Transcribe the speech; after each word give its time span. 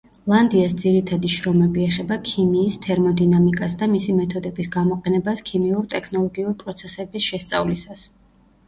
ლანდიას 0.31 0.71
ძირითადი 0.83 1.29
შრომები 1.33 1.83
ეხება 1.89 2.17
ქიმიის 2.29 2.77
თერმოდინამიკას 2.87 3.77
და 3.83 3.91
მისი 3.93 4.17
მეთოდების 4.23 4.73
გამოყენებას 4.79 5.45
ქიმიურ-ტექნოლოგიურ 5.53 6.61
პროცესების 6.65 7.31
შესწავლისას. 7.33 8.07